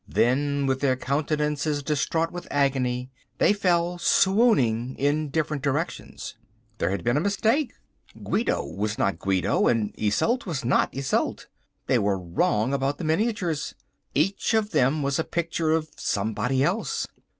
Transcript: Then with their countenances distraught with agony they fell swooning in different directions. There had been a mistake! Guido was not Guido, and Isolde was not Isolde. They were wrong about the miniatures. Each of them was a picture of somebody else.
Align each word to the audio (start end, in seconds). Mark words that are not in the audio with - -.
Then 0.07 0.65
with 0.65 0.79
their 0.79 0.95
countenances 0.95 1.83
distraught 1.83 2.31
with 2.31 2.47
agony 2.49 3.11
they 3.37 3.53
fell 3.53 3.99
swooning 3.99 4.95
in 4.97 5.29
different 5.29 5.61
directions. 5.61 6.35
There 6.79 6.89
had 6.89 7.03
been 7.03 7.17
a 7.17 7.21
mistake! 7.21 7.73
Guido 8.23 8.65
was 8.65 8.97
not 8.97 9.19
Guido, 9.19 9.67
and 9.67 9.93
Isolde 9.99 10.45
was 10.47 10.65
not 10.65 10.89
Isolde. 10.95 11.43
They 11.85 11.99
were 11.99 12.17
wrong 12.17 12.73
about 12.73 12.97
the 12.97 13.03
miniatures. 13.03 13.75
Each 14.15 14.55
of 14.55 14.71
them 14.71 15.03
was 15.03 15.19
a 15.19 15.23
picture 15.23 15.69
of 15.69 15.91
somebody 15.95 16.63
else. 16.63 17.05